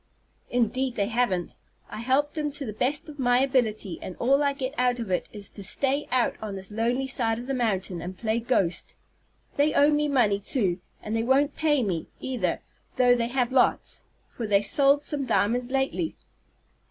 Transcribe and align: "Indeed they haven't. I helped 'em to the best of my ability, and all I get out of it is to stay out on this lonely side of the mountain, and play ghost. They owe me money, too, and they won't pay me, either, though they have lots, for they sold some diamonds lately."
"Indeed 0.49 0.95
they 0.95 1.09
haven't. 1.09 1.57
I 1.87 1.99
helped 1.99 2.35
'em 2.35 2.49
to 2.53 2.65
the 2.65 2.73
best 2.73 3.07
of 3.07 3.19
my 3.19 3.37
ability, 3.41 3.99
and 4.01 4.15
all 4.15 4.41
I 4.41 4.53
get 4.53 4.73
out 4.75 4.97
of 4.97 5.11
it 5.11 5.29
is 5.31 5.51
to 5.51 5.63
stay 5.63 6.07
out 6.11 6.33
on 6.41 6.55
this 6.55 6.71
lonely 6.71 7.05
side 7.05 7.37
of 7.37 7.45
the 7.45 7.53
mountain, 7.53 8.01
and 8.01 8.17
play 8.17 8.39
ghost. 8.39 8.95
They 9.57 9.75
owe 9.75 9.91
me 9.91 10.07
money, 10.07 10.39
too, 10.39 10.79
and 11.03 11.15
they 11.15 11.21
won't 11.21 11.55
pay 11.55 11.83
me, 11.83 12.07
either, 12.19 12.61
though 12.95 13.13
they 13.15 13.27
have 13.27 13.51
lots, 13.53 14.01
for 14.33 14.47
they 14.47 14.63
sold 14.63 15.03
some 15.03 15.27
diamonds 15.27 15.69
lately." 15.69 16.15